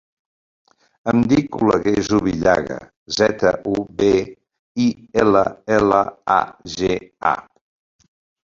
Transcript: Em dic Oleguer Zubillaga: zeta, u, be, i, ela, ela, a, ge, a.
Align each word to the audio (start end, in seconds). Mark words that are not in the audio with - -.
Em 1.11 1.19
dic 1.33 1.57
Oleguer 1.65 1.93
Zubillaga: 2.07 2.79
zeta, 3.17 3.53
u, 3.73 3.75
be, 4.01 4.09
i, 4.89 4.89
ela, 5.27 5.45
ela, 5.79 6.03
a, 6.41 6.41
ge, 6.79 6.93
a. 7.37 7.39